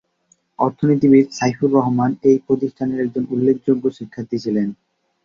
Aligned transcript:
অর্থনীতিবিদ 0.59 1.25
সাইফুর 1.31 1.69
রহমান 1.77 2.11
এই 2.29 2.37
প্রতিষ্ঠানের 2.47 2.99
একজন 2.99 3.23
উল্লেখযোগ্য 3.33 3.83
শিক্ষার্থী 3.97 4.37
ছিলেন। 4.43 4.67